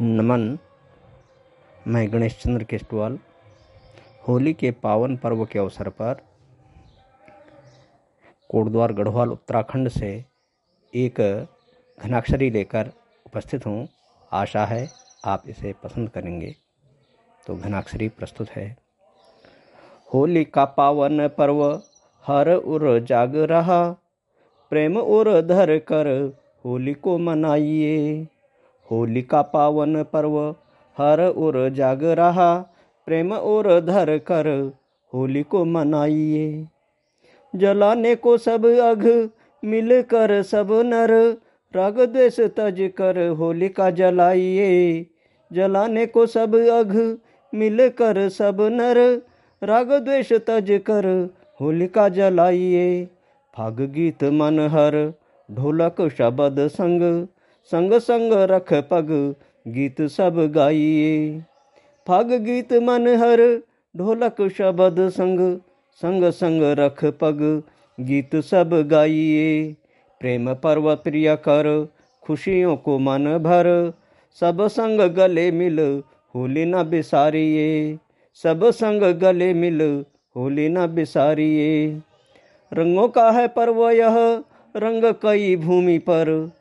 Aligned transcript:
नमन। 0.00 0.58
मैं 1.86 2.12
गणेश 2.12 2.32
चंद्र 2.42 2.64
केस्टवाल 2.64 3.18
होली 4.28 4.52
के 4.52 4.70
पावन 4.70 5.16
पर्व 5.16 5.44
के 5.44 5.58
अवसर 5.58 5.88
पर 5.88 6.14
कोटद्वार 8.50 8.92
गढ़वाल 8.92 9.30
उत्तराखंड 9.30 9.88
से 9.88 10.24
एक 10.94 11.20
घनाक्षरी 11.98 12.50
लेकर 12.50 12.90
उपस्थित 13.26 13.66
हूँ। 13.66 13.88
आशा 14.32 14.64
है 14.64 14.88
आप 15.24 15.42
इसे 15.48 15.74
पसंद 15.82 16.08
करेंगे। 16.08 16.54
तो 17.46 17.56
घनाक्षरी 17.56 18.08
प्रस्तुत 18.08 18.50
है। 18.50 18.76
होली 20.14 20.44
का 20.44 20.64
पावन 20.64 21.28
पर्व 21.28 21.64
हर 22.24 22.54
उर 22.54 22.98
जाग 23.00 23.36
रहा, 23.36 23.90
प्रेम 24.70 24.98
उर 24.98 25.40
धर 25.40 25.78
कर 25.78 26.06
होली 26.64 26.94
को 26.94 27.18
मनाइए। 27.18 28.28
होली 28.90 29.22
का 29.22 29.42
पावन 29.42 30.02
पर्व, 30.02 30.54
हर 30.96 31.20
ओर 31.36 31.68
जाग 31.68 32.04
रहा, 32.04 32.54
प्रेम 33.06 33.32
और 33.32 33.80
धर 33.80 34.18
कर 34.18 34.48
होली 35.12 35.42
को 35.42 35.64
मनाइए। 35.64 36.68
जलाने 37.54 38.14
को 38.14 38.36
सब 38.38 38.66
अघ 38.66 39.30
मिल 39.62 40.02
कर 40.02 40.42
सब 40.42 40.68
नर, 40.84 41.12
राग 41.74 42.00
द्वेष 42.00 42.40
तज 42.40 42.90
कर 42.96 43.28
होली 43.28 43.68
का 43.68 43.90
जलाइए। 43.90 45.06
जलाने 45.52 46.06
को 46.06 46.26
सब 46.26 46.54
अघ 46.54 47.18
मिल 47.52 47.88
कर 47.88 48.28
सब 48.28 48.60
नर, 48.72 48.98
राग 49.62 49.92
द्वेष 49.92 50.32
तज 50.32 50.80
कर 50.86 51.06
होली 51.60 51.86
का 51.86 52.08
जलाइए। 52.08 53.04
फाग 53.54 53.80
गीत 53.80 54.24
मन 54.24 54.58
हर 54.60 54.96
ढोलक 55.50 56.08
शबद 56.18 56.56
संग 56.68 57.26
संग 57.70 57.92
संग 57.92 58.32
रख 58.32 58.72
पग, 58.72 59.34
गीत 59.68 60.02
सब 60.02 60.52
गाइए। 60.52 61.42
फग 62.08 62.32
गीत 62.32 62.72
मन 62.72 63.06
हर, 63.08 63.62
ढोलक 63.96 64.48
शबद 64.48 65.08
संग 65.08 65.60
संग 66.02 66.24
संग 66.24 66.62
रख 66.62 67.04
पग, 67.04 67.62
गीत 68.00 68.36
सब 68.36 68.88
गाइए। 68.90 69.76
प्रेम 70.20 70.54
पर्व 70.54 70.94
प्रिय 70.94 71.36
कर, 71.36 71.88
खुशियों 72.22 72.76
को 72.76 72.98
मन 72.98 73.38
भर, 73.38 73.92
सब 74.40 74.66
संग 74.66 75.00
गले 75.00 75.50
मिल, 75.50 76.02
होली 76.34 76.64
न 76.64 76.82
बिसारिए। 76.82 77.98
सब 78.34 78.70
संग 78.70 79.02
गले 79.02 79.54
मिल, 79.54 80.04
होली 80.36 80.68
न 80.68 80.86
बिसारिए। 80.86 82.00
रंगों 82.72 83.08
का 83.08 83.30
है 83.30 83.48
पर्व 83.48 83.90
यह, 83.90 84.42
रंग 84.76 85.04
कई 85.04 85.56
भूमि 85.56 85.98
पर 85.98 86.52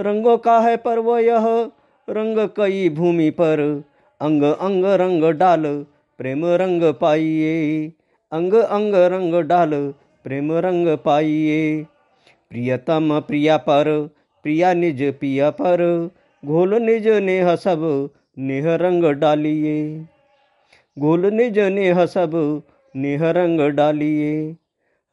रंगों 0.00 0.38
का 0.38 0.60
है 0.60 0.76
पर्व 0.76 1.18
यह 1.18 1.70
रंग 2.10 2.48
कई 2.56 2.88
भूमि 2.88 3.30
पर। 3.30 3.84
अंग 4.20 4.42
अंग 4.42 4.84
रंग 4.84 5.24
डाल, 5.24 5.86
प्रेम 6.18 6.46
रंग 6.46 6.82
पाइए। 6.82 7.92
अंग 8.32 8.54
अंग 8.54 8.94
रंग 8.94 9.34
डाल, 9.34 9.94
प्रेम 10.24 10.52
रंग 10.52 10.88
पाइए। 10.88 11.86
प्रियतम 12.50 13.20
प्रिया 13.20 13.56
पर, 13.56 14.10
प्रिया 14.42 14.72
निज 14.74 15.14
पिया 15.14 15.50
पर। 15.50 16.10
घोल 16.44 16.74
निज 16.74 17.08
नेह 17.08 17.54
सब, 17.56 18.10
नेह 18.38 18.74
रंग 18.74 19.04
डालिए। 19.04 20.06
घोल 20.98 21.26
निज 21.26 21.58
नेह 21.58 22.06
सब, 22.06 22.62
नेह 22.96 23.30
रंग 23.30 23.60
डालिए। 23.60 24.56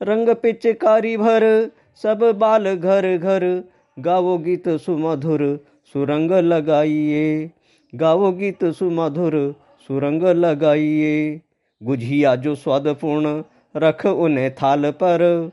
रंग 0.02 0.30
पिचकारी 0.30 1.18
भर, 1.18 1.72
सब 1.96 2.32
बाल 2.38 2.76
घर 2.76 3.18
घर। 3.18 3.64
गावो 4.00 4.38
गीत 4.38 4.70
सुमधुर 4.70 5.66
सुरंग 5.94 6.32
लगाइए। 6.32 7.52
गावो 7.96 8.32
गीत 8.32 8.66
सुमधुर 8.66 9.56
सुरंग 9.88 10.24
लगाइए। 10.24 11.42
गुझिया 11.84 12.36
जो 12.36 12.56
स्वादपूर्ण 12.56 13.44
रख 13.76 14.06
उन्हें 14.06 14.56
थाल 14.56 14.92
पर। 14.92 15.52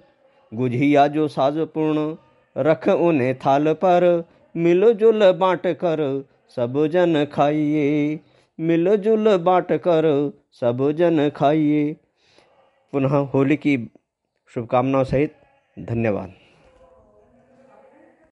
गुझिया 0.55 1.07
जो 1.07 1.29
साजपूर्ण 1.29 2.17
रख 2.57 2.89
उन्हें 2.89 3.35
थाल 3.39 3.73
पर। 3.73 4.25
मिलो 4.57 4.93
जुल 4.93 5.33
बांट 5.33 5.67
कर 5.67 6.25
सब 6.57 6.87
जन 6.87 7.25
खाइए। 7.25 8.21
मिलजुल 8.61 9.37
बांट 9.37 9.73
कर 9.73 10.33
सब 10.53 10.91
जन 10.93 11.29
खाइए। 11.31 11.97
पुनः 12.93 13.17
होली 13.17 13.57
की 13.57 13.91
शुभकामनाओं 14.55 15.05
सहित 15.05 15.35
धन्यवाद। 15.79 16.33